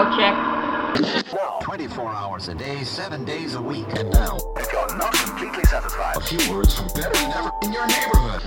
[0.00, 0.34] radio check.
[1.32, 3.86] Now, 24 hours a day, 7 days a week.
[3.96, 7.72] And now, If you're not completely satisfied, a few words from better than ever in
[7.72, 8.42] your neighborhood.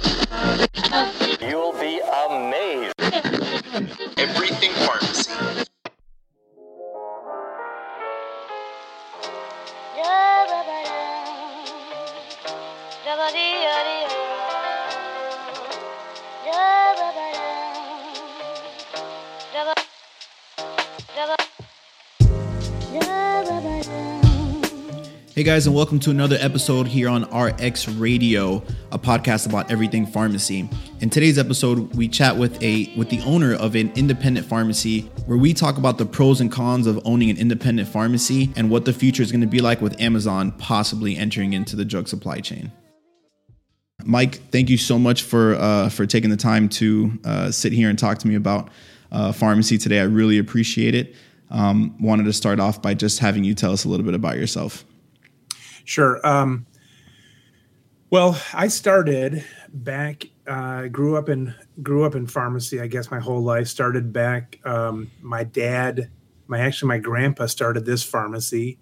[1.42, 2.94] you'll be amazed.
[4.18, 4.63] Everything
[25.36, 28.58] Hey guys, and welcome to another episode here on RX Radio,
[28.92, 30.70] a podcast about everything pharmacy.
[31.00, 35.40] In today's episode, we chat with a with the owner of an independent pharmacy, where
[35.40, 38.94] we talk about the pros and cons of owning an independent pharmacy and what the
[38.94, 42.72] future is going to be like with Amazon possibly entering into the drug supply chain.
[44.06, 47.90] Mike, thank you so much for uh, for taking the time to uh, sit here
[47.90, 48.70] and talk to me about
[49.12, 50.00] uh, pharmacy today.
[50.00, 51.16] I really appreciate it.
[51.50, 54.38] Um, wanted to start off by just having you tell us a little bit about
[54.38, 54.86] yourself.
[55.84, 56.26] Sure.
[56.26, 56.66] Um,
[58.10, 60.26] well, I started back.
[60.46, 62.80] Uh, grew up in grew up in pharmacy.
[62.80, 64.60] I guess my whole life started back.
[64.66, 66.12] Um, my dad,
[66.48, 68.78] my actually my grandpa started this pharmacy.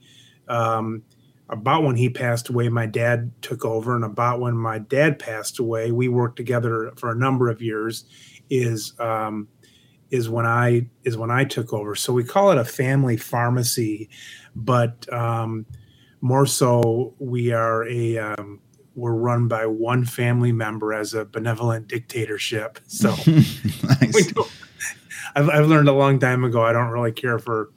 [0.47, 1.03] Um,
[1.49, 5.59] about when he passed away, my dad took over, and about when my dad passed
[5.59, 8.05] away, we worked together for a number of years.
[8.49, 9.47] Is um,
[10.09, 11.95] is when I is when I took over.
[11.95, 14.09] So we call it a family pharmacy,
[14.55, 15.65] but um,
[16.21, 18.59] more so we are a um,
[18.95, 22.79] we're run by one family member as a benevolent dictatorship.
[22.87, 23.09] So
[23.83, 24.33] nice.
[25.35, 26.61] I've, I've learned a long time ago.
[26.63, 27.71] I don't really care for,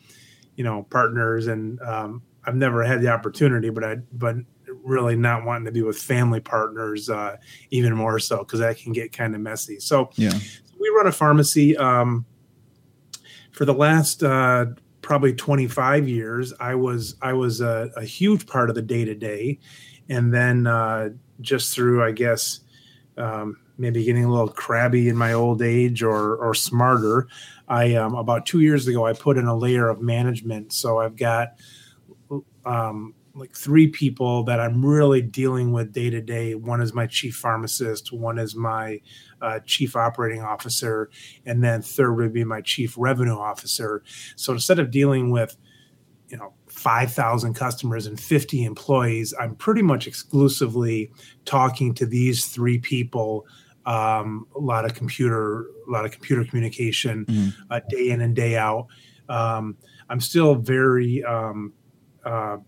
[0.56, 4.36] you know, partners, and um, I've never had the opportunity, but I, but
[4.82, 7.36] really not wanting to be with family partners, uh,
[7.70, 9.78] even more so because that can get kind of messy.
[9.78, 10.32] So Yeah.
[10.80, 11.76] we run a pharmacy.
[11.76, 12.26] Um,
[13.52, 14.66] for the last uh,
[15.04, 19.14] probably 25 years, I was I was a, a huge part of the day to
[19.14, 19.60] day,
[20.08, 21.10] and then uh,
[21.40, 22.60] just through I guess
[23.16, 27.28] um, maybe getting a little crabby in my old age or or smarter,
[27.68, 30.72] I um, about two years ago I put in a layer of management.
[30.72, 31.58] So I've got
[32.64, 36.54] um, like three people that I'm really dealing with day to day.
[36.54, 39.00] One is my chief pharmacist, one is my
[39.42, 41.10] uh, chief operating officer,
[41.44, 44.02] and then third would be my chief revenue officer.
[44.36, 45.56] So instead of dealing with,
[46.28, 51.10] you know, 5,000 customers and 50 employees, I'm pretty much exclusively
[51.44, 53.46] talking to these three people.
[53.84, 57.54] Um, a lot of computer, a lot of computer communication, Mhm.
[57.70, 58.86] uh, day in and day out.
[59.28, 59.76] Um,
[60.08, 61.72] I'm still very um,
[62.24, 62.58] uh,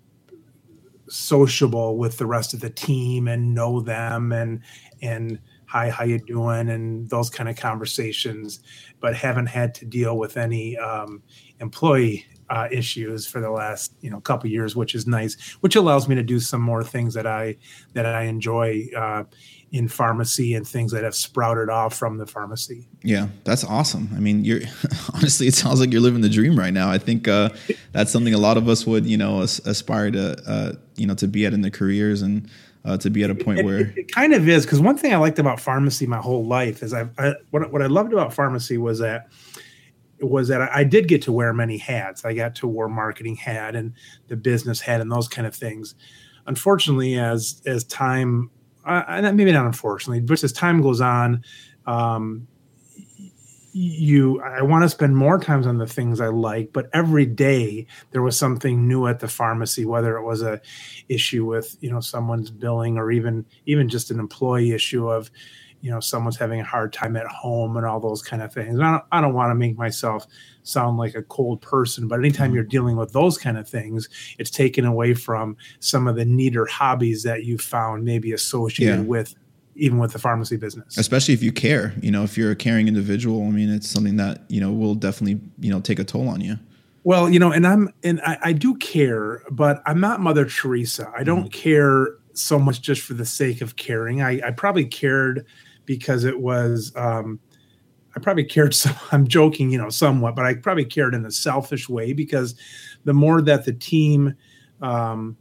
[1.08, 4.60] sociable with the rest of the team and know them and
[5.02, 8.60] and hi how you doing and those kind of conversations
[9.00, 11.22] but haven't had to deal with any um,
[11.60, 16.08] employee uh, issues for the last you know couple years which is nice which allows
[16.08, 17.56] me to do some more things that i
[17.92, 19.24] that i enjoy uh,
[19.72, 24.08] in pharmacy and things that have sprouted off from the pharmacy Yeah, that's awesome.
[24.16, 24.60] I mean, you're
[25.14, 26.90] honestly, it sounds like you're living the dream right now.
[26.90, 27.50] I think uh,
[27.92, 31.14] that's something a lot of us would, you know, as, aspire to, uh, you know,
[31.16, 32.48] to be at in their careers and
[32.86, 34.96] uh, to be at a point it, where, it, it kind of is because one
[34.96, 38.12] thing I liked about pharmacy my whole life is I, I what what I loved
[38.12, 39.28] about pharmacy was that
[40.18, 42.24] it was that I, I did get to wear many hats.
[42.24, 43.94] I got to wear marketing hat and
[44.28, 45.96] the business hat and those kind of things.
[46.46, 48.50] Unfortunately, as as time,
[48.86, 51.42] uh, and maybe not unfortunately, but as time goes on,
[51.86, 52.46] um,
[53.78, 57.86] you i want to spend more times on the things i like but every day
[58.10, 60.58] there was something new at the pharmacy whether it was a
[61.10, 65.30] issue with you know someone's billing or even even just an employee issue of
[65.86, 68.74] you know someone's having a hard time at home and all those kind of things
[68.74, 70.26] and i don't, I don't want to make myself
[70.64, 72.70] sound like a cold person but anytime you're mm-hmm.
[72.70, 74.08] dealing with those kind of things
[74.40, 79.02] it's taken away from some of the neater hobbies that you found maybe associated Yeah.
[79.04, 79.36] with
[79.76, 82.88] even with the pharmacy business especially if you care, you know, if you're a caring
[82.88, 86.28] individual, I mean, it's something that, you know, will definitely, you know, take a toll
[86.28, 86.58] on you.
[87.04, 91.12] Well, you know, and I'm and I, I do care, but I'm not Mother Teresa.
[91.14, 91.48] I don't mm-hmm.
[91.48, 94.22] care so much just for the sake of caring.
[94.22, 95.46] I, I probably cared
[95.86, 97.40] because it was um
[98.14, 101.30] I probably cared some I'm joking, you know, somewhat, but I probably cared in a
[101.30, 102.54] selfish way because
[103.04, 104.34] the more that the team
[104.82, 105.36] um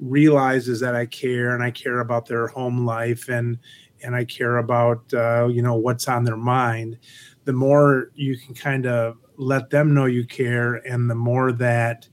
[0.00, 3.58] realizes that I care and I care about their home life and
[4.02, 6.98] and I care about uh, you know what's on their mind,
[7.44, 12.08] the more you can kind of let them know you care, and the more that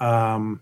[0.00, 0.60] um,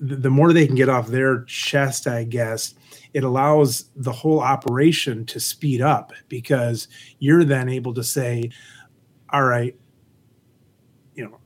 [0.00, 2.74] the, more they can get off their chest, I guess
[3.14, 6.88] it allows the whole operation to speed up because
[7.18, 8.50] you're then able to say,
[9.32, 9.74] "All right."
[11.18, 11.38] you know,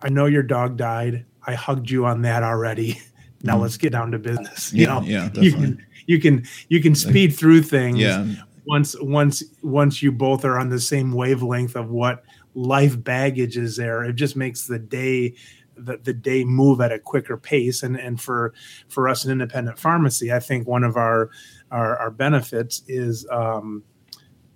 [0.00, 1.26] I know your dog died.
[1.46, 3.00] I hugged you on that already.
[3.42, 3.60] Now mm.
[3.60, 4.72] let's get down to business.
[4.72, 4.86] You.
[4.86, 7.98] Yeah, know, yeah, you can you can you can speed through things.
[7.98, 8.26] Yeah.
[8.66, 12.24] Once once once you both are on the same wavelength of what
[12.54, 15.34] life baggage is there, it just makes the day
[15.76, 17.82] the, the day move at a quicker pace.
[17.82, 18.54] And and for
[18.88, 21.30] for us an independent pharmacy, I think one of our
[21.70, 23.82] our, our benefits is um,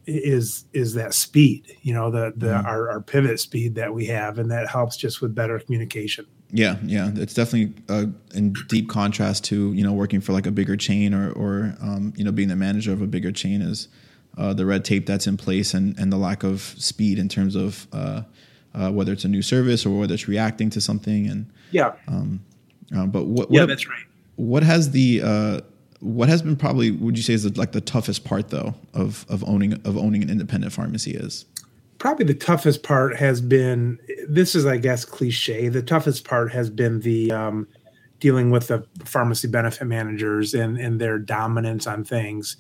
[0.06, 1.76] is is that speed.
[1.82, 2.64] You know, the the Mhm.
[2.64, 6.26] our, our pivot speed that we have, and that helps just with better communication.
[6.52, 10.50] Yeah, yeah, it's definitely uh, in deep contrast to you know working for like a
[10.50, 13.88] bigger chain or or um, you know being the manager of a bigger chain is
[14.36, 17.54] uh, the red tape that's in place and and the lack of speed in terms
[17.54, 18.22] of uh,
[18.74, 21.26] uh, whether it's a new service or whether it's reacting to something.
[21.28, 21.92] And Yeah,
[22.96, 24.04] uh, but what yeah, that's right.
[24.36, 25.60] what has the uh,
[26.00, 29.24] what has been probably would you say is the, like the toughest part though of
[29.28, 31.44] of owning of owning an independent pharmacy is?
[31.98, 35.68] Probably the toughest part has been this is i guess cliche.
[35.68, 37.68] The toughest part has been the um,
[38.20, 42.56] dealing with the pharmacy benefit managers and and their dominance on things.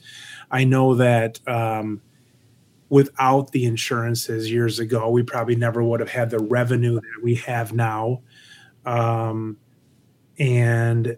[0.50, 2.02] I know that um,
[2.90, 7.34] without the insurances years ago we probably never would have had the revenue that we
[7.34, 8.20] have now
[8.84, 9.56] um,
[10.38, 11.16] and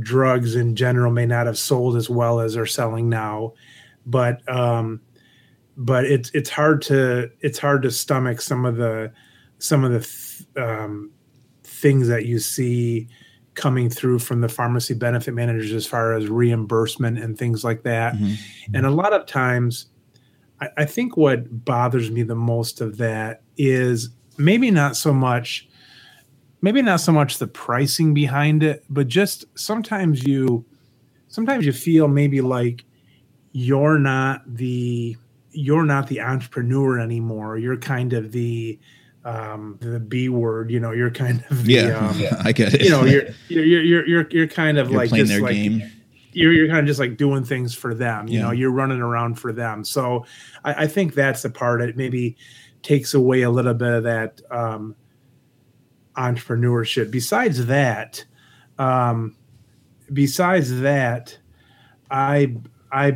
[0.00, 3.52] drugs in general may not have sold as well as they're selling now
[4.06, 5.00] but um,
[5.76, 9.12] but it's it's hard to it's hard to stomach some of the
[9.58, 11.10] some of the th- um,
[11.62, 13.08] things that you see
[13.54, 18.14] coming through from the pharmacy benefit managers as far as reimbursement and things like that.
[18.14, 18.36] Mhm.
[18.74, 19.86] And a lot of times,
[20.64, 25.68] I, I think what bothers me the most of that is maybe not so much
[26.60, 30.64] maybe not so much the pricing behind it but just sometimes you
[31.28, 32.84] sometimes you feel maybe like
[33.52, 35.16] you're not the
[35.50, 37.56] you're not the entrepreneur anymore.
[37.56, 38.78] You're kind of the
[39.24, 42.82] um the b word you know you're kind of the, yeah, um, I get it.
[42.82, 45.90] you know you're you're you're you're, you're kind of You're like playing their like game
[46.34, 48.46] you're, you're kind of just like doing things for them you Yeah.
[48.46, 49.84] know you're running around for them.
[49.84, 50.26] So
[50.64, 52.36] I, I think that's the part that maybe
[52.82, 54.94] takes away a little bit of that um
[56.16, 57.10] entrepreneurship.
[57.10, 58.24] Besides that
[58.78, 59.36] um
[60.12, 61.38] besides that
[62.10, 62.54] i
[62.92, 63.08] i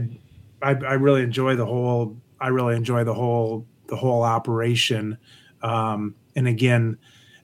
[0.63, 5.19] i, I really enjoy the whole i really enjoy the whole the whole operation.
[5.63, 6.97] Um and again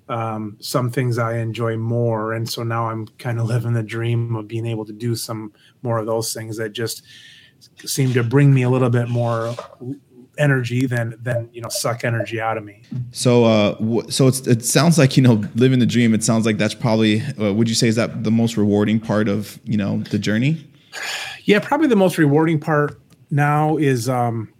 [0.08, 4.36] um, some things I enjoy more, and so now I'm kind of living the dream
[4.36, 5.52] of being able to do some
[5.82, 7.02] more of those things that just
[7.84, 9.54] seem to bring me a little bit more
[10.38, 12.82] energy than than you know suck energy out of me.
[13.12, 16.14] So, uh, w- so it's, it sounds like you know living the dream.
[16.14, 17.22] It sounds like that's probably.
[17.40, 20.66] Uh, would you say is that the most rewarding part of you know the journey?
[21.46, 22.98] Yeah, probably the most rewarding part
[23.30, 24.50] now is um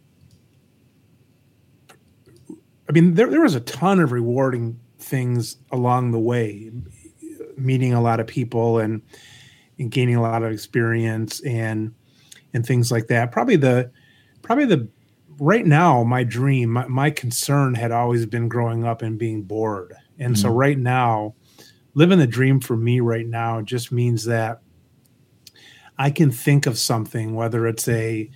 [2.86, 6.70] I mean there there was a ton of rewarding things along the way
[7.56, 9.02] meeting a lot of people and
[9.78, 11.94] and gaining a lot of experience and
[12.52, 13.32] and things like that.
[13.32, 13.90] Probably the
[14.42, 14.88] probably the
[15.38, 19.94] right now my dream my, my concern had always been growing up and being bored.
[20.18, 21.34] And so right now
[21.94, 24.60] living the dream for me right now just means that
[25.98, 28.30] I can think of something, whether it's a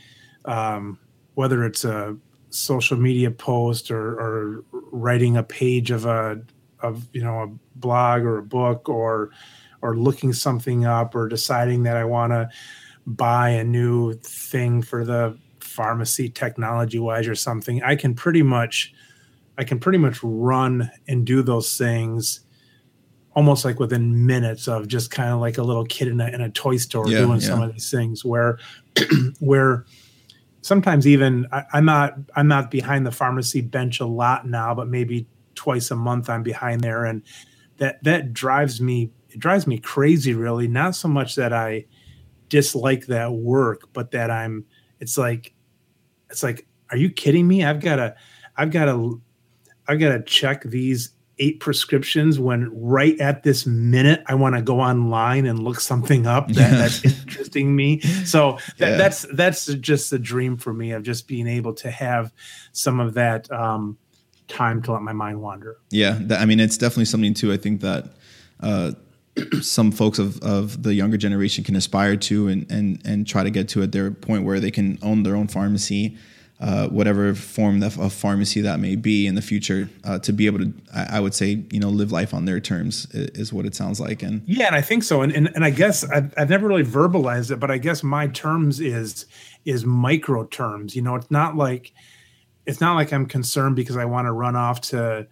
[0.44, 0.98] um,
[1.34, 2.16] whether it's a
[2.50, 6.40] social media post or, or writing a page of a
[6.80, 9.30] of you know a blog or a book or
[9.82, 12.48] or looking something up or deciding that I want to
[13.06, 17.82] buy a new thing for the pharmacy technology wise or something.
[17.82, 18.92] I can pretty much
[19.56, 22.40] I can pretty much run and do those things
[23.34, 26.40] almost like within minutes of just kind of like a little kid in a, in
[26.40, 28.58] a toy store Yeah, doing some of these things where
[29.38, 29.84] where
[30.62, 34.88] sometimes even I, I'm not I'm not behind the pharmacy bench a lot now, but
[34.88, 35.26] maybe
[35.58, 37.22] twice a month I'm behind there, and
[37.78, 40.32] that that drives me it drives me crazy.
[40.34, 41.84] Really, not so much that I
[42.48, 44.64] dislike that work, but that I'm
[45.00, 45.52] it's like
[46.30, 47.64] it's like are you kidding me?
[47.64, 48.14] I've got to
[48.56, 49.20] I've got to
[49.86, 51.10] I've got to check these
[51.40, 56.26] eight prescriptions when right at this minute I want to go online and look something
[56.26, 58.00] up that, that's interesting me.
[58.00, 58.96] So that, Yeah.
[58.96, 62.32] that's that's just a dream for me of just being able to have
[62.72, 63.96] some of that um,
[64.48, 65.76] time to let my mind wander.
[65.90, 67.52] Yeah, that, I mean, it's definitely something too.
[67.52, 68.06] I think that
[68.60, 68.92] uh,
[69.60, 73.50] some folks of, of the younger generation can aspire to and, and and try to
[73.50, 76.16] get to at their point where they can own their own pharmacy,
[76.60, 80.46] uh, whatever form of, of pharmacy that may be in the future, uh, to be
[80.46, 83.52] able to, I, I would say, you know, live life on their terms i- is,
[83.52, 84.22] what it sounds like.
[84.24, 85.22] And Yeah, and I think so.
[85.22, 88.26] And and, and I guess I've, I've never really verbalized it, but I guess my
[88.28, 89.26] terms is
[89.64, 90.96] is micro terms.
[90.96, 91.92] You know, it's not like
[92.68, 95.26] it's not like I'm concerned because I want to run off to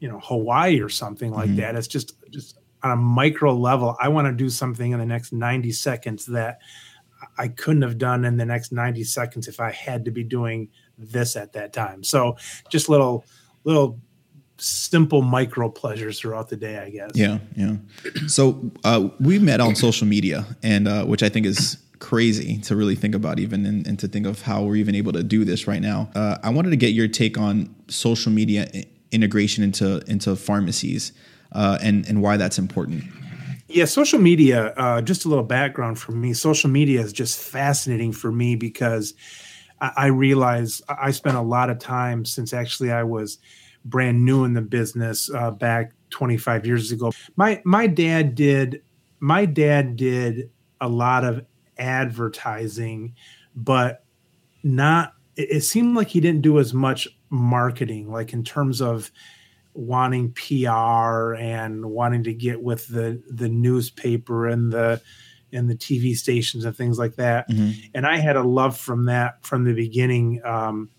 [0.00, 1.76] you know Hawaii or something like that.
[1.76, 3.94] It's just just on a micro level.
[4.00, 6.58] I want to do something in the next 90 seconds that
[7.36, 10.68] I couldn't have done in the next 90 seconds if I had to be doing
[10.96, 12.02] this at that time.
[12.02, 12.36] So
[12.70, 13.26] just little
[13.64, 14.00] little
[14.58, 17.10] simple micro pleasures throughout the day, I guess.
[17.14, 17.76] Yeah, yeah.
[18.28, 22.76] So uh, we met on social media, and uh, which I think is crazy to
[22.76, 25.44] really think about, even and, and to think of how we're even able to do
[25.44, 26.10] this right now.
[26.14, 28.68] Uh, I wanted to get your take on social media
[29.12, 31.12] integration into into pharmacies,
[31.52, 33.04] uh, and and why that's important.
[33.68, 36.32] Yeah, social media, uh, just a little background for me.
[36.34, 39.14] Social media is just fascinating for me because
[39.80, 43.38] I, I realize I spent a lot of time since actually I was
[43.84, 47.12] brand new in the business uh, back 25 years ago.
[47.36, 48.82] My my dad did
[49.20, 50.50] my dad did
[50.80, 51.44] a lot of
[51.78, 53.14] advertising,
[53.54, 54.04] but
[54.62, 55.12] not.
[55.36, 59.10] It, seemed like he didn't do as much marketing, like in terms of
[59.74, 65.00] wanting PR and wanting to get with the the newspaper and the
[65.52, 67.46] and the TV stations and things like that.
[67.94, 70.90] And I had a love from that from the beginning, um,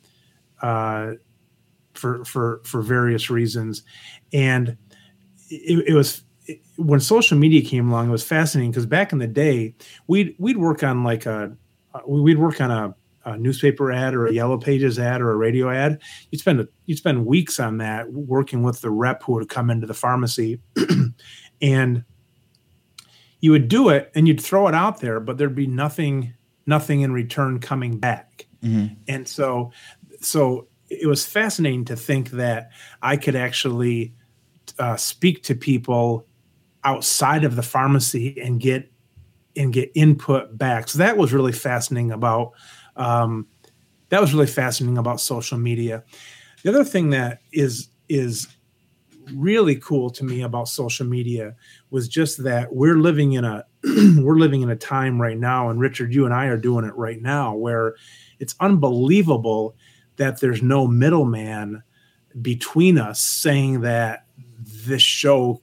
[0.61, 1.13] uh,
[1.93, 3.83] for for for various reasons,
[4.31, 4.77] and
[5.49, 8.07] it, it was it- when social media came along.
[8.07, 9.75] It was fascinating because back in the day,
[10.07, 11.55] we'd we'd work on like a
[11.93, 15.35] uh, we'd work on a, a newspaper ad or a yellow pages ad or a
[15.35, 16.01] radio ad.
[16.31, 19.69] You'd spend a, you'd spend weeks on that working with the rep who would come
[19.69, 20.59] into the pharmacy.
[21.61, 22.03] And
[23.39, 26.33] you would do it and you'd throw it out there but there'd be nothing
[26.65, 28.45] nothing in return coming back.
[29.07, 29.71] And so
[30.21, 32.69] so it was fascinating to think that
[33.01, 34.13] i could actually
[34.79, 36.25] uh, speak to people
[36.87, 38.89] outside of the pharmacy and get
[39.57, 40.87] and get input back.
[40.87, 42.53] So that was really fascinating about
[42.95, 43.45] um,
[44.09, 46.03] that was really fascinating about social media.
[46.63, 48.47] The other thing that is is
[49.33, 51.53] really cool to me about social media
[51.89, 55.81] was just that we're living in a we're living in a time right now and
[55.81, 57.95] Richard you and I are doing it right now where
[58.39, 59.75] it's unbelievable
[60.15, 61.83] that there's no middleman
[62.41, 64.25] between us saying that
[64.63, 65.61] this show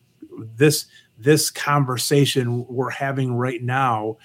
[0.56, 0.86] this
[1.24, 4.16] this conversation we're having right now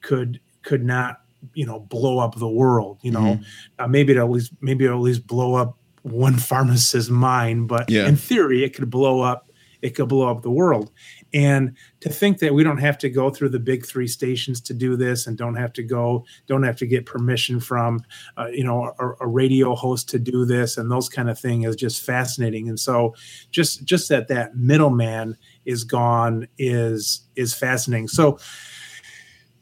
[0.00, 1.20] could could not
[1.54, 3.38] you know blow up the world you know?
[3.78, 7.88] Uh, maybe it at least maybe it'll at least blow up one pharmacist's mind but
[7.90, 8.08] Yeah.
[8.08, 9.44] in theory it could blow up
[9.82, 10.90] it could blow up the world.
[11.34, 14.74] And to think that we don't have to go through the big three stations to
[14.74, 18.00] do this and don't have to go don't have to get permission from
[18.38, 21.62] uh, you know a, a radio host to do this and those kind of thing
[21.64, 22.68] is just fascinating.
[22.70, 23.14] And so
[23.50, 25.36] just just that that middleman
[25.66, 28.38] is gone is is fascinating so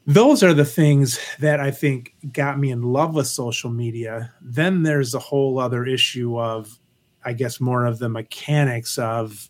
[0.05, 4.31] those are the things that I think got me in love with social media.
[4.39, 6.79] Then there's a whole other issue of,
[7.23, 9.49] I guess, more of the mechanics of,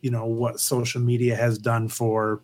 [0.00, 2.42] you know, what social media has done for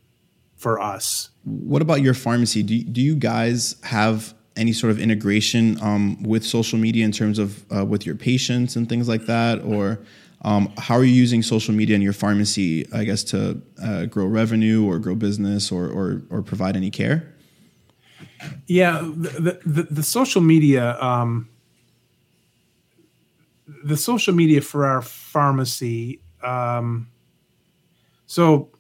[0.57, 1.31] for us.
[1.45, 2.63] What about your pharmacy?
[2.63, 7.39] Do do you guys have any sort of integration um, with social media in terms
[7.39, 10.01] of uh, with your patients and things like that, or
[10.43, 12.87] um, how are you using social media in your pharmacy?
[12.93, 17.33] I guess to uh, grow revenue or grow business or or, or provide any care.
[18.67, 21.49] Yeah, the the, the, social media, um,
[23.85, 26.21] the social media for our pharmacy.
[26.43, 27.09] Um,
[28.27, 28.71] so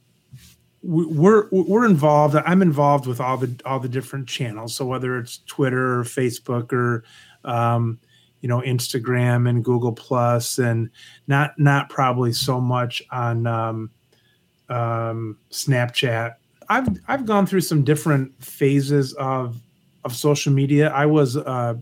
[0.82, 2.34] we- we're we're involved.
[2.34, 4.74] I'm involved with all the all the different channels.
[4.74, 7.04] So whether it's Twitter or Facebook or
[7.44, 8.00] um,
[8.42, 10.90] you know Instagram and Google Plus, and
[11.26, 13.90] not not probably so much on um,
[14.68, 16.34] um, Snapchat.
[16.68, 19.60] I've I've gone through some different phases of
[20.04, 20.90] of social media.
[20.90, 21.80] I was a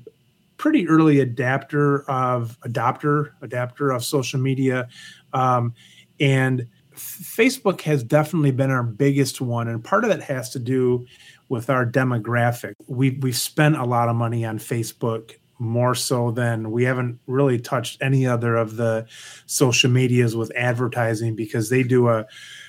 [0.59, 4.89] pretty early adapter of adopter adapter of social media,
[5.33, 5.75] um,
[6.21, 11.07] and Facebook has definitely been our biggest one, and part of that has to do
[11.49, 12.75] with our demographic.
[12.87, 17.61] We we've spent a lot of money on Facebook more so than we haven't really
[17.61, 19.07] touched any other of the
[19.45, 22.27] social medias with advertising because they do a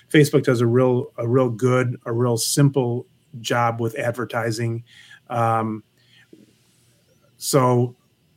[0.10, 3.08] Facebook does a real a real good a real simple
[3.40, 4.84] job with advertising.
[5.30, 5.84] Um,
[7.38, 7.96] so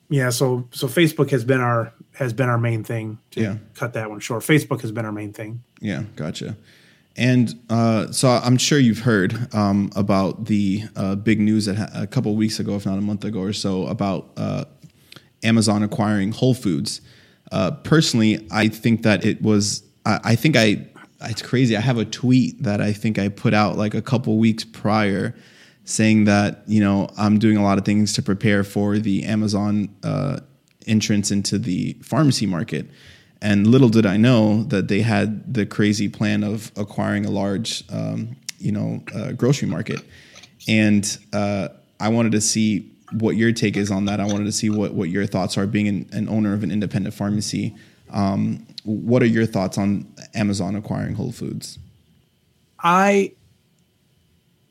[0.08, 3.18] yeah, so so Facebook has been our has been our main thing.
[3.32, 3.56] To Yeah.
[3.75, 4.44] cut that one short.
[4.44, 5.64] Facebook has been our main thing.
[5.80, 6.56] Yeah, gotcha.
[7.16, 11.90] And uh, so I'm sure you've heard um, about the uh, big news that ha-
[11.94, 14.64] a couple weeks ago, if not a month ago or so, about uh,
[15.44, 17.00] Amazon acquiring Whole Foods.
[17.52, 19.85] Uh, personally, I think that it was.
[20.04, 20.87] I, I think I.
[21.23, 21.76] It's crazy.
[21.76, 25.37] I have a tweet that I think I put out like a couple weeks prior,
[25.85, 29.94] saying that you know I'm doing a lot of things to prepare for the Amazon
[30.02, 30.40] uh,
[30.87, 32.87] entrance into the pharmacy market.
[33.45, 37.85] And little did I know that they had the crazy plan of acquiring a large,
[37.93, 40.01] um, you know, uh, grocery market.
[40.67, 41.69] And uh,
[42.01, 44.19] I wanted to see what your take is on that.
[44.19, 46.71] I wanted to see what, what your thoughts are being an, an owner of an
[46.71, 47.77] independent pharmacy.
[48.09, 51.79] Um, what are your thoughts on Amazon acquiring Whole Foods?
[52.79, 53.35] I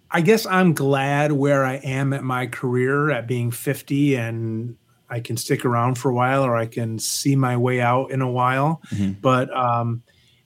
[0.09, 4.77] I guess I'm glad where I am at my career at being 50 and
[5.13, 8.21] I can stick around for a while or I can see my way out in
[8.21, 8.81] a while.
[8.89, 9.19] Mm-hmm.
[9.21, 10.01] But um,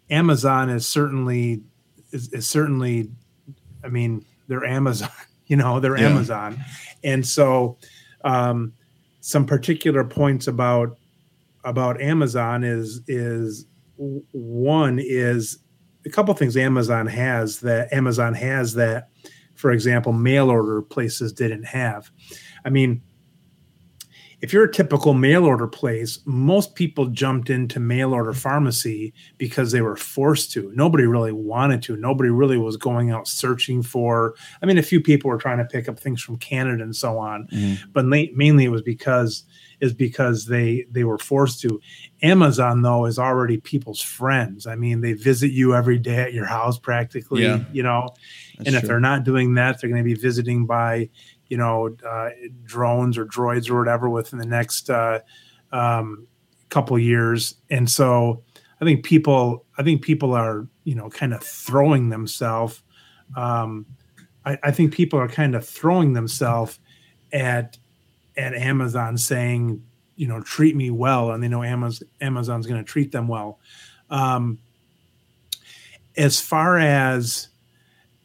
[0.09, 1.63] Amazon is certainly
[2.11, 3.09] is, is, certainly
[3.81, 5.09] I mean, they're Amazon,
[5.47, 6.09] you know, they're yeah.
[6.09, 6.61] Amazon.
[7.01, 7.77] And so
[8.25, 8.73] um,
[9.21, 10.97] some particular points about
[11.63, 15.59] about Amazon is is one is
[16.05, 19.07] a couple things Amazon has that Amazon has that
[19.55, 22.11] for example, mail order places didn't have.
[22.63, 23.01] I mean,
[24.41, 29.71] if you're a typical mail order place, most people jumped into mail order pharmacy because
[29.71, 30.71] they were forced to.
[30.75, 31.97] Nobody really wanted to.
[31.97, 34.35] Nobody really was going out searching for.
[34.61, 37.17] I mean, a few people were trying to pick up things from Canada and so
[37.17, 37.89] on, mm-hmm.
[37.93, 39.43] but mainly it was because
[39.79, 41.79] is because they they were forced to.
[42.21, 44.65] Amazon though is already people's friends.
[44.65, 47.43] I mean, they visit you every day at your house practically.
[47.43, 47.63] Yeah.
[47.71, 48.09] You know,
[48.57, 48.87] That's and if true.
[48.89, 51.09] they're not doing that, they're going to be visiting by,
[51.47, 52.29] you know, uh,
[52.63, 55.19] drones or droids or whatever within the next uh,
[55.71, 56.27] um,
[56.69, 57.55] couple years.
[57.69, 58.43] And so,
[58.81, 62.83] I think people, I think people are, you know, kind of throwing themselves.
[63.35, 63.85] Um,
[64.45, 66.79] I, I think people are kind of throwing themselves
[67.33, 67.77] at
[68.37, 69.83] at Amazon saying,
[70.15, 73.59] you know, treat me well, and they know Amazon Amazon's going to treat them well.
[74.09, 74.59] Um,
[76.15, 77.49] as far as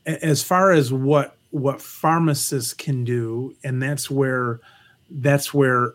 [0.07, 4.61] as far as what what pharmacists can do, and that's where
[5.11, 5.95] that's where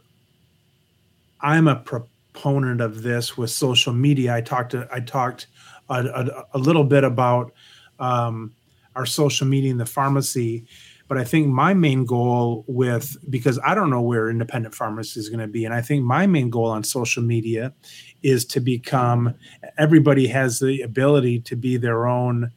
[1.41, 4.35] I'm a proponent of this with social media.
[4.35, 5.47] I talked to, I talked
[5.89, 7.53] a, a, a little bit about
[7.99, 8.53] um,
[8.95, 10.65] our social media in the pharmacy
[11.07, 15.29] but I think my main goal with, because I don't know where independent pharmacy is
[15.29, 15.63] going to be.
[15.63, 17.73] And I think my main goal on social media
[18.21, 19.33] is to become,
[19.77, 22.51] everybody has the ability to be their own,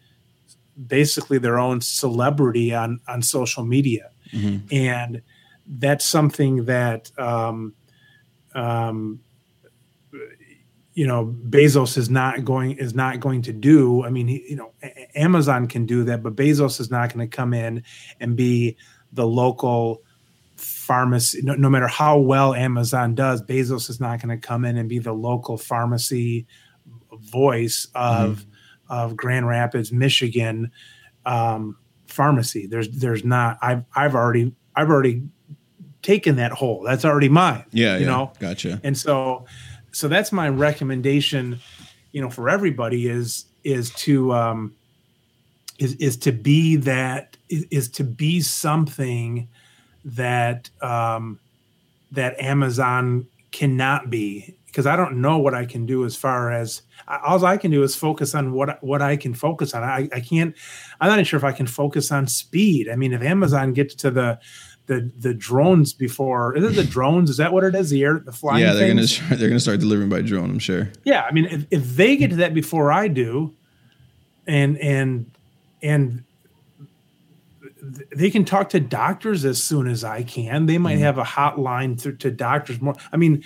[0.86, 4.10] basically their own celebrity on, on social media.
[4.32, 4.74] Mm-hmm.
[4.74, 5.22] And
[5.66, 7.74] that's something that, um,
[8.54, 9.20] um,
[11.00, 14.04] you know Bezos is not going is not going to do.
[14.04, 14.74] I mean, he, you know,
[15.14, 17.84] Amazon can do that, but Bezos is not going to come in
[18.20, 18.76] and be
[19.10, 20.02] the local
[20.56, 21.40] pharmacy.
[21.40, 24.90] No, no matter how well Amazon does, Bezos is not going to come in and
[24.90, 26.46] be the local pharmacy
[27.12, 28.92] voice of mm-hmm.
[28.92, 30.70] of Grand Rapids, Michigan
[31.24, 32.66] um, pharmacy.
[32.66, 33.56] There's there's not.
[33.62, 35.22] I've I've already I've already
[36.02, 36.82] taken that hole.
[36.82, 37.64] That's already mine.
[37.70, 38.32] Yeah, you yeah, know.
[38.38, 38.82] Gotcha.
[38.84, 39.46] And so
[39.92, 41.58] so that's my recommendation
[42.12, 44.74] you know for everybody is is to um
[45.78, 49.48] is is to be that is, to be something
[50.04, 51.38] that um
[52.12, 54.54] that amazon cannot be.
[54.66, 57.82] Because i don't know what i can do as far as all i can do
[57.82, 59.82] is focus on what what i can focus on.
[59.82, 60.54] I, I can't
[61.00, 62.88] i'm not even sure if i can focus on speed.
[62.88, 64.38] I mean if amazon gets to the
[64.90, 66.56] the the drones before.
[66.56, 67.30] Is it the drones?
[67.30, 67.90] Is that what it is?
[67.90, 68.60] The air, the flying.
[68.60, 69.20] Yeah, they're things?
[69.20, 70.50] gonna they're gonna start delivering by drone.
[70.50, 70.90] I'm sure.
[71.04, 73.54] Yeah, I mean, if, if they get to that before I do,
[74.48, 75.30] and and
[75.80, 76.24] and
[78.14, 80.66] they can talk to doctors as soon as I can.
[80.66, 82.96] They might mm have a hotline to, to doctors more.
[83.12, 83.44] I mean,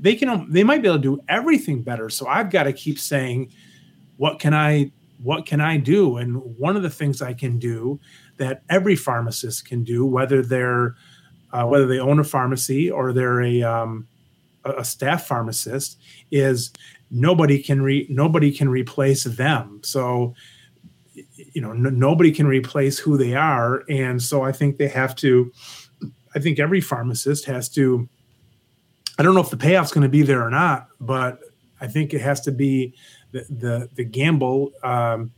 [0.00, 2.08] they can they might be able to do everything better.
[2.08, 3.52] So I've got to keep saying,
[4.16, 4.90] what can I
[5.22, 6.16] what can I do?
[6.16, 8.00] And one of the things I can do
[8.38, 10.96] that every pharmacist can do, whether they're
[11.52, 14.06] uh, whether they own a pharmacy or they're a um,
[14.64, 15.98] a staff pharmacist,
[16.30, 16.72] is
[17.10, 19.80] nobody can re- nobody can replace them.
[19.82, 20.34] So
[21.14, 25.14] you know n- nobody can replace who they are, and so I think they have
[25.16, 25.52] to.
[26.34, 28.08] I think every pharmacist has to.
[29.18, 31.40] I don't know if the payoff's going to be there or not, but
[31.80, 32.94] I think it has to be
[33.32, 34.72] the the, the gamble.
[34.82, 35.32] Um,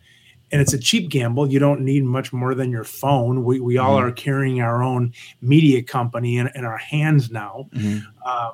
[0.53, 1.51] and it's a cheap gamble.
[1.51, 3.45] You don't need much more than your phone.
[3.45, 4.09] We, we all mm-hmm.
[4.09, 7.69] are carrying our own media company in, in our hands now.
[7.73, 8.29] Mm-hmm.
[8.29, 8.53] Um,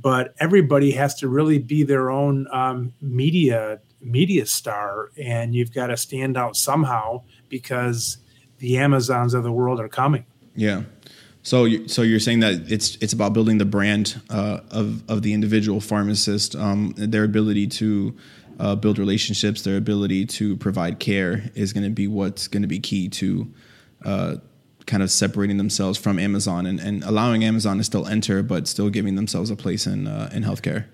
[0.00, 5.88] but everybody has to really be their own um, media media star, and you've got
[5.88, 8.18] to stand out somehow because
[8.58, 10.24] the Amazons of the world are coming.
[10.54, 10.82] Yeah.
[11.42, 15.22] So, you, so you're saying that it's it's about building the brand uh, of of
[15.22, 18.16] the individual pharmacist, um, their ability to
[18.58, 22.68] uh, build relationships, their ability to provide care is going to be what's going to
[22.68, 23.52] be key to
[24.04, 24.36] uh,
[24.86, 28.90] kind of separating themselves from Amazon and, and allowing Amazon to still enter, but still
[28.90, 30.86] giving themselves a place in uh, in healthcare.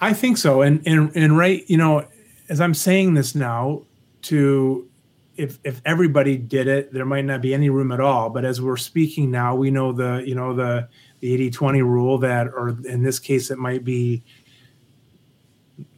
[0.00, 0.62] I think so.
[0.62, 2.06] And and and right, you know,
[2.48, 3.82] as I'm saying this now,
[4.22, 4.88] to
[5.36, 8.30] if if everybody did it, there might not be any room at all.
[8.30, 10.88] But as we're speaking now, we know the you know the
[11.20, 14.22] the 80-20 rule that, or in this case, it might be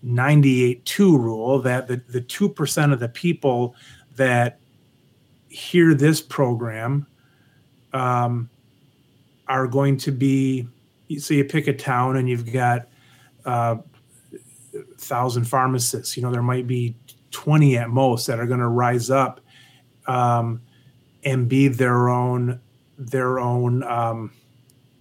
[0.04, 3.74] 98-2 rule that the the two percent of the people
[4.16, 4.58] that
[5.48, 7.06] hear this program
[7.92, 8.48] um,
[9.48, 10.66] are going to be.
[11.18, 12.88] So you pick a town and you've got
[13.44, 13.76] uh,
[14.98, 16.16] thousand pharmacists.
[16.16, 16.96] You know, there might be
[17.30, 19.40] 20 at most that are going to rise up
[20.06, 20.60] um,
[21.24, 22.60] and be their own
[22.98, 24.32] their own um,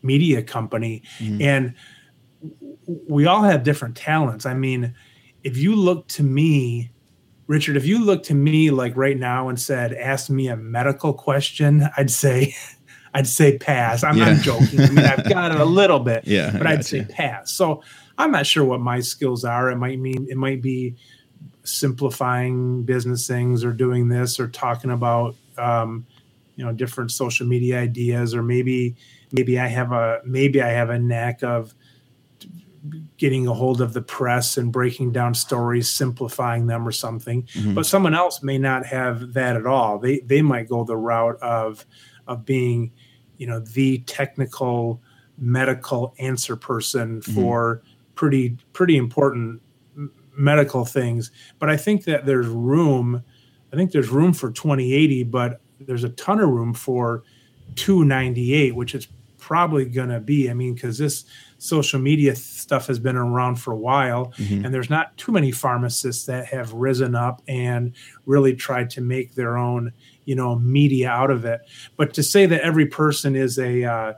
[0.01, 1.01] media company.
[1.19, 1.41] Mm-hmm.
[1.41, 1.75] And
[2.88, 4.45] we all have different talents.
[4.45, 4.93] I mean,
[5.43, 6.91] if you look to me,
[7.48, 11.13] Richard, if you look to me like right now and said, ask me a medical
[11.13, 12.56] question, I'd say,
[13.13, 14.04] I'd say pass.
[14.04, 14.38] I'm, yeah.
[14.41, 14.82] joking.
[14.82, 17.52] I mean, I've got it a little bit, yeah, but I'd say pass.
[17.52, 17.82] So
[18.17, 19.71] I'm not sure what my skills are.
[19.71, 20.95] It might mean it might be
[21.63, 26.06] simplifying business things or doing this or talking about um,
[26.56, 28.95] you know different social media ideas or maybe
[29.32, 31.74] maybe I have a maybe I have a knack of
[33.17, 37.43] getting a hold of the press and breaking down stories, simplifying them or something.
[37.43, 37.74] Mm-hmm.
[37.74, 40.00] But someone else may not have that at all.
[40.00, 41.86] They they might go the route of
[42.28, 42.91] of being,
[43.38, 45.02] you know, the technical
[45.38, 47.34] medical answer person mm-hmm.
[47.34, 47.82] for
[48.15, 49.62] pretty pretty important
[50.38, 51.32] medical things.
[51.60, 53.24] But I think that there's room.
[53.71, 57.24] I think there's room for 2080, but there's a ton of room for
[57.76, 59.08] 298, which is
[59.45, 60.49] probably going to be.
[60.49, 61.23] I mean, because this
[61.60, 64.65] social media stuff has been around for a while, mm-hmm.
[64.65, 67.93] and there's not too many pharmacists that have risen up and
[68.25, 69.93] really tried to make their own,
[70.25, 71.62] you know, media out of it.
[71.95, 74.13] But to say that every person is a uh,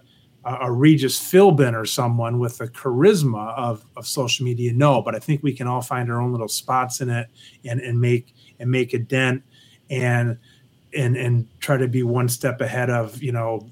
[0.46, 4.72] a Regis Philbin or someone with the charisma of, of social media.
[4.72, 7.28] No, but I think we can all find our own little spots in it
[7.66, 9.44] and, and make and make a dent
[9.90, 10.38] and
[10.96, 13.70] and and try to be one step ahead of you know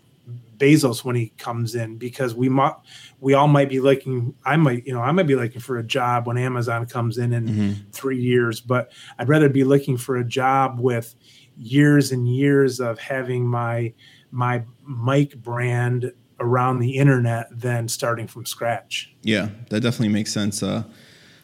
[0.57, 2.73] Bezos when he comes in because we might
[3.19, 5.83] we all might be looking I might you know I might be looking for a
[5.83, 7.89] job when Amazon comes in in mm-hmm.
[7.91, 11.15] 3 years but I'd rather be looking for a job with
[11.57, 13.93] years and years of having my
[14.31, 19.13] my mic brand around the internet than starting from scratch.
[19.23, 20.61] Yeah, that definitely makes sense.
[20.61, 20.83] Uh,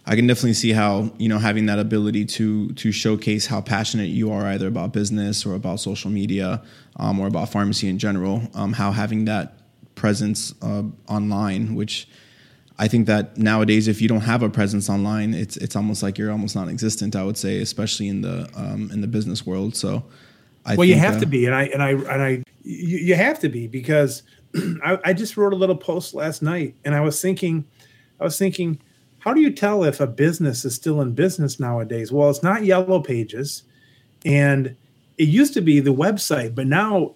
[0.05, 4.09] I can definitely see how you know having that ability to to showcase how passionate
[4.09, 6.61] you are either about business or about social media
[6.95, 8.41] um, or about pharmacy in general.
[8.53, 9.57] Um, how having that
[9.95, 12.07] presence uh, online, which
[12.79, 16.17] I think that nowadays, if you don't have a presence online, it's it's almost like
[16.17, 17.15] you're almost non-existent.
[17.15, 19.75] I would say, especially in the um, in the business world.
[19.75, 20.03] So,
[20.65, 23.15] I well, you have uh, to be, and I and I and I you, you
[23.15, 24.23] have to be because
[24.83, 27.65] I, I just wrote a little post last night, and I was thinking,
[28.19, 28.81] I was thinking,
[29.21, 32.11] how do you tell if a business is still in business nowadays?
[32.11, 33.63] Well, it's not Yellow Pages,
[34.25, 34.75] and
[35.17, 37.13] it used to be the website, but now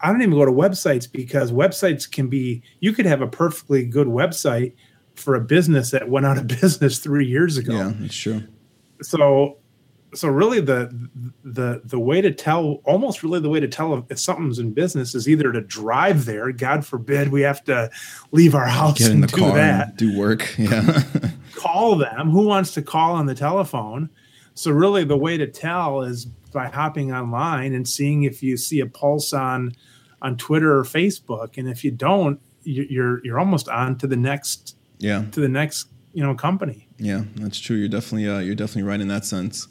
[0.00, 2.62] I don't even go to websites because websites can be.
[2.80, 4.72] You could have a perfectly good website
[5.14, 7.72] for a business that went out of business three years ago.
[7.72, 8.42] Yeah, that's true.
[9.02, 9.58] So
[10.14, 10.92] so really the
[11.42, 15.14] the the way to tell almost really the way to tell if something's in business
[15.14, 16.52] is either to drive there.
[16.52, 17.90] God forbid we have to
[18.32, 19.96] leave our house get in the car that.
[19.96, 21.02] do work yeah.
[21.54, 22.30] Call them.
[22.30, 24.10] Who wants to call on the telephone?
[24.54, 28.80] So really the way to tell is by hopping online and seeing if you see
[28.80, 29.74] a pulse on
[30.22, 31.58] on twitter or facebook.
[31.58, 35.24] And if you don't you're you're almost on to the next yeah.
[35.32, 36.88] to the next you know company.
[36.98, 37.76] Yeah that's true.
[37.76, 39.68] You're definitely uh, you're definitely right in that sense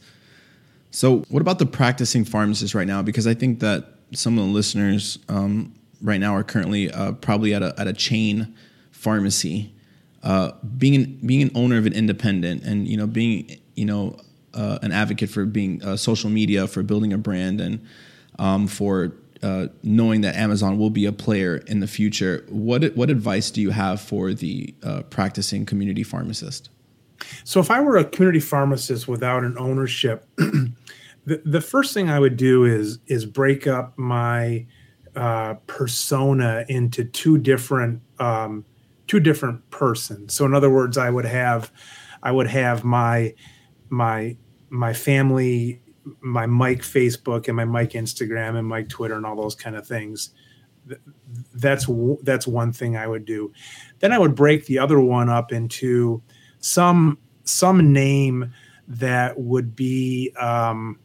[0.93, 3.01] so, what about the practicing pharmacist right now?
[3.01, 7.51] Because I think that some of the listeners um, right now are currently uh, probably
[7.55, 8.55] at a, at a chain
[8.91, 9.73] pharmacy.
[10.21, 14.19] Uh, being an, being an owner of an independent, and you know, being you know
[14.53, 17.83] uh, an advocate for being uh, social media, for building a brand, and
[18.37, 22.45] um, for uh, knowing that Amazon will be a player in the future.
[22.49, 26.69] What what advice do you have for the uh, practicing community pharmacist?
[27.43, 30.27] So, if I were a community pharmacist without an ownership,
[31.25, 34.65] the, the first thing I would do is is break up my
[35.15, 38.65] uh, persona into two different um,
[39.07, 40.33] two different persons.
[40.33, 41.71] So, in other words, I would have
[42.21, 43.33] I would have my
[43.89, 44.35] my
[44.69, 45.81] my family,
[46.21, 49.87] my Mike Facebook and my Mike Instagram and Mike Twitter and all those kind of
[49.87, 50.31] things.
[51.53, 51.87] That's
[52.23, 53.53] that's one thing I would do.
[53.99, 56.21] Then I would break the other one up into
[56.59, 58.53] some some name
[58.87, 60.99] that would be um,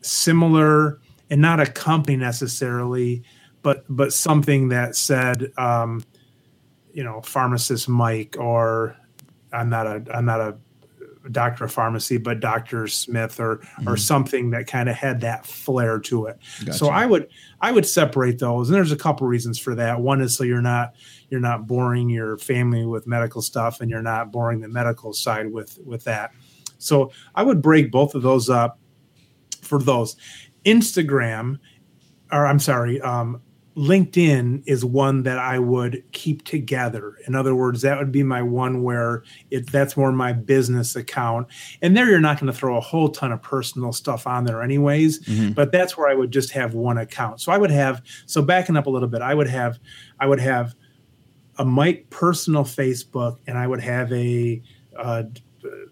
[0.00, 3.22] similar and not a company necessarily,
[3.62, 6.02] but but something that said, um,
[6.92, 8.96] you know, pharmacist Mike or
[9.52, 10.56] I'm not a I'm not a
[11.30, 13.88] doctor of pharmacy, but Doctor Smith or Mm-hmm.
[13.88, 16.38] or something that kind of had that flair to it.
[16.72, 17.28] So I would
[17.60, 20.00] I would separate those, and there's a couple reasons for that.
[20.00, 20.94] One is so you're not
[21.28, 25.52] you're not boring your family with medical stuff, and you're not boring the medical side
[25.52, 26.32] with with that.
[26.78, 28.79] So I would break both of those up
[29.70, 30.16] for those.
[30.66, 31.58] Instagram,
[32.30, 33.40] or I'm sorry, um,
[33.76, 37.16] LinkedIn is one that I would keep together.
[37.26, 41.46] In other words, that would be my one where it that's more my business account.
[41.80, 44.60] And there you're not going to throw a whole ton of personal stuff on there
[44.60, 45.20] anyways,
[45.54, 47.40] but that's where I would just have one account.
[47.40, 49.78] So I would have so backing up a little bit, I would have
[50.18, 50.74] I would have
[51.56, 54.60] a Mike personal Facebook and I would have a
[54.98, 55.22] uh,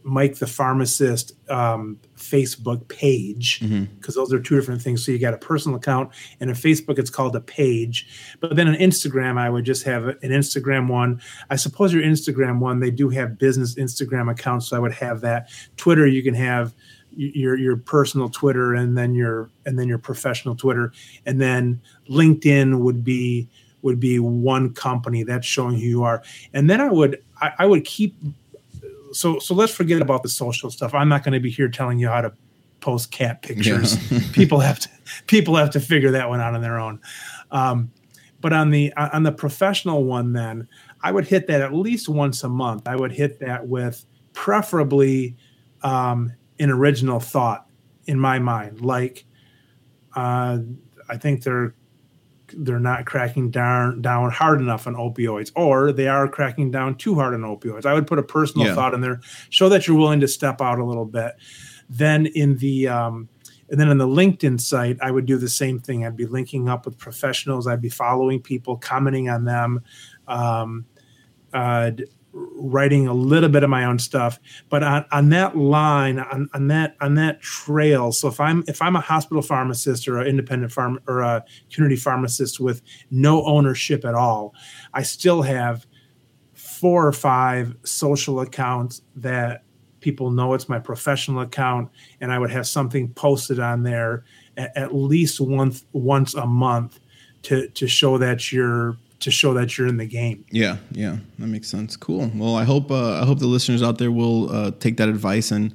[0.03, 3.61] Mike the pharmacist um, Facebook page
[3.97, 5.05] because those are two different things.
[5.05, 6.99] So you got a personal account and a Facebook.
[6.99, 11.21] It's called a page, but then an Instagram, I would just have an Instagram one.
[11.51, 15.21] I suppose your Instagram one, they do have business Instagram accounts, so I would have
[15.23, 15.51] that.
[15.77, 16.75] Twitter, you can have
[17.17, 20.93] your your personal Twitter and then your and then your professional Twitter,
[21.27, 23.49] and then LinkedIn would be
[23.83, 27.67] would be one company that's showing who you are, and then I would I, I
[27.67, 28.17] would keep
[29.13, 30.95] so so let's forget about the social stuff.
[30.95, 32.33] I'm not going to be here telling you how to
[32.81, 33.97] post cat pictures.
[34.33, 34.89] people have to
[35.27, 37.01] people have to figure that one out on their own.
[37.51, 37.91] Um,
[38.41, 40.69] but on the on the professional one, then
[41.03, 42.87] I would hit that at least once a month.
[42.87, 45.37] I would hit that with preferably
[45.83, 47.67] um, an original thought
[48.07, 49.25] in my mind, like
[50.15, 50.59] uh,
[51.09, 51.75] I think they're
[52.57, 57.15] they're not cracking down down hard enough on opioids, or they are cracking down too
[57.15, 57.87] hard on opioids.
[57.87, 58.75] I would put a personal Yeah.
[58.75, 61.33] thought in there, show that you're willing to step out a little bit.
[61.91, 63.29] Then in the um,
[63.71, 66.07] and then on the LinkedIn site, I would do the same thing.
[66.07, 67.67] I'd be linking up with professionals.
[67.67, 69.83] I'd be following people, commenting on them,
[70.27, 70.87] um,
[71.53, 71.91] uh,
[72.33, 74.39] writing a little bit of my own stuff.
[74.69, 78.13] But on, on that line, on, on that on that trail.
[78.13, 82.01] So if I'm if I'm a hospital pharmacist or an independent farm or a community
[82.01, 84.55] pharmacist with no ownership at all,
[84.95, 85.87] I still have
[86.55, 89.65] four or five social accounts that
[90.01, 94.25] people know it's my professional account and i would have something posted on there
[94.57, 97.01] at, at least once once a month
[97.43, 101.47] to to show that you're to show that you're in the game Yeah, yeah, that
[101.47, 101.97] makes sense.
[101.97, 102.31] Cool.
[102.35, 105.51] Well, I hope uh, I hope the listeners out there will uh, take that advice
[105.51, 105.75] and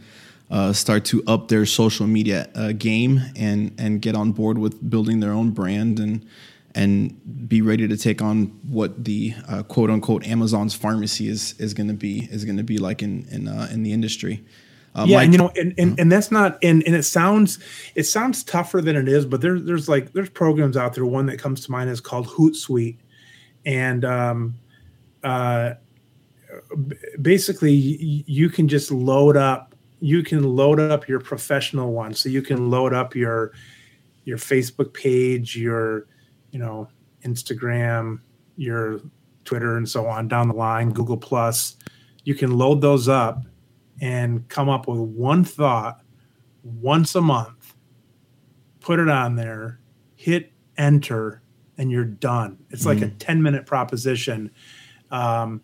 [0.49, 4.89] uh, start to up their social media uh, game and and get on board with
[4.89, 6.25] building their own brand and
[6.75, 11.73] and be ready to take on what the uh, quote unquote Amazon's pharmacy is is
[11.73, 14.43] going to be is going to be like in in uh, in the industry.
[14.95, 17.57] Uh, yeah and you know and, and, and that's not and, and it sounds
[17.95, 21.25] it sounds tougher than it is but there's there's like there's programs out there one
[21.25, 22.97] that comes to mind is called hootsuite
[23.65, 24.55] and um
[25.23, 25.73] uh
[27.21, 32.41] basically you can just load up you can load up your professional one so you
[32.41, 33.53] can load up your
[34.25, 36.07] your facebook page your
[36.51, 36.87] you know
[37.23, 38.19] instagram
[38.57, 38.99] your
[39.45, 41.77] twitter and so on down the line google plus.
[42.25, 43.43] You can load those up
[43.99, 46.01] and come up with one thought
[46.63, 47.75] once a month
[48.79, 49.79] put it on there
[50.15, 51.42] hit enter
[51.77, 54.51] and you're done it's like a 10 minute proposition
[55.11, 55.61] um,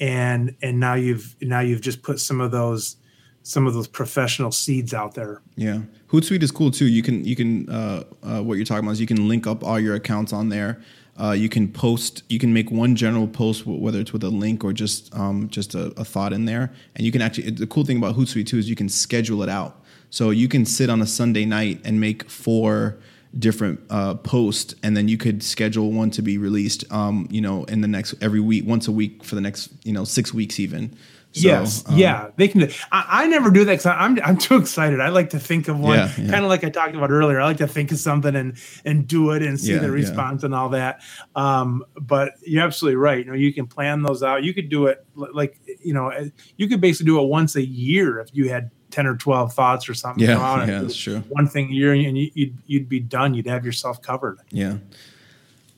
[0.00, 2.96] and and now you've now you've just put some of those
[3.42, 6.86] some of those professional seeds out there Yeah, Hootsuite is cool too.
[6.86, 9.62] You can you can uh, uh, what you're talking about is you can link up
[9.62, 10.80] all your accounts on there.
[11.18, 12.24] Uh, you can post.
[12.28, 15.74] You can make one general post, whether it's with a link or just um, just
[15.74, 16.72] a, a thought in there.
[16.94, 17.50] And you can actually.
[17.50, 19.82] The cool thing about Hootsuite too is you can schedule it out.
[20.10, 22.98] So you can sit on a Sunday night and make four
[23.38, 26.90] different uh, posts, and then you could schedule one to be released.
[26.92, 29.92] Um, you know, in the next every week, once a week for the next you
[29.92, 30.96] know six weeks even.
[31.32, 32.62] So, yes, um, yeah, they can.
[32.62, 35.00] do I, I never do that because I'm I'm too excited.
[35.00, 36.30] I like to think of one, Yeah, yeah.
[36.30, 37.38] kind of like I talked about earlier.
[37.38, 40.44] I like to think of something and and do it and see Yeah, the response
[40.44, 41.02] and all that.
[41.34, 43.18] Um, but you're absolutely right.
[43.18, 44.44] You know, you can plan those out.
[44.44, 46.24] You could do it like you know, uh,
[46.56, 49.90] you could basically do it once a year if you had ten or twelve thoughts
[49.90, 50.24] or something.
[50.24, 51.22] Yeah, yeah, that's true.
[51.28, 53.34] One thing a year and you, you'd you'd be done.
[53.34, 54.38] You'd have yourself covered.
[54.50, 54.78] Yeah.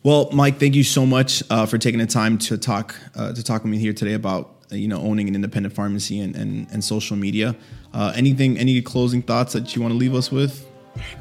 [0.05, 3.43] Well, Mike, thank you so much uh, for taking the time to talk uh, to
[3.43, 6.85] talk with me here today about you know owning an independent pharmacy and and, and
[6.85, 7.57] social media.
[7.93, 10.65] Uh, anything, any closing thoughts that you want to leave us with?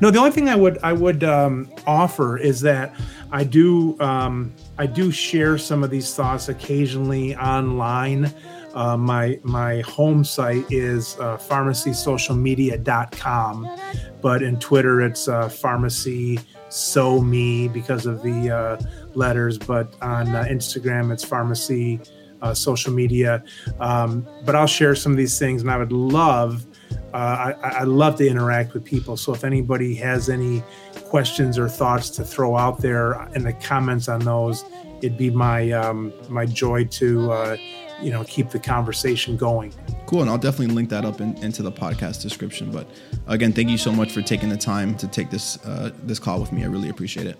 [0.01, 2.93] No, the only thing I would I would um, offer is that
[3.31, 8.31] I do um, I do share some of these thoughts occasionally online.
[8.73, 13.77] Uh, my my home site is uh, pharmacysocialmedia.com,
[14.21, 18.77] but in Twitter it's uh, pharmacy so me because of the uh,
[19.13, 19.57] letters.
[19.57, 21.99] But on uh, Instagram it's pharmacy
[22.41, 23.43] uh, social media.
[23.79, 26.65] Um, but I'll share some of these things, and I would love.
[27.13, 29.17] I, I love to interact with people.
[29.17, 30.61] So if anybody has any
[31.05, 34.63] questions or thoughts to throw out there in the comments on those,
[35.01, 37.57] it'd be my um, my joy to uh,
[38.01, 39.73] you know keep the conversation going.
[40.05, 42.71] Cool, and I'll definitely link that up in, into the podcast description.
[42.71, 42.89] But
[43.27, 46.39] again, thank you so much for taking the time to take this uh, this call
[46.39, 46.63] with me.
[46.63, 47.37] I really appreciate it.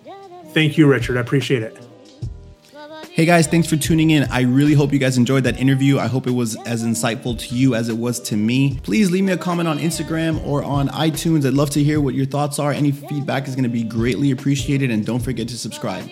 [0.52, 1.16] Thank you, Richard.
[1.16, 1.76] I appreciate it.
[3.18, 4.22] Hey guys, thanks for tuning in.
[4.30, 5.98] I really hope you guys enjoyed that interview.
[5.98, 8.78] I hope it was as insightful to you as it was to me.
[8.84, 11.44] Please leave me a comment on Instagram or on iTunes.
[11.44, 12.70] I'd love to hear what your thoughts are.
[12.70, 16.08] Any feedback is going to be greatly appreciated, and don't forget to subscribe.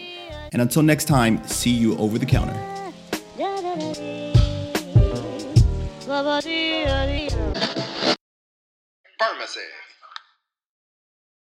[0.51, 2.61] And until next time, see you over the counter.
[6.07, 6.87] Pharmacy.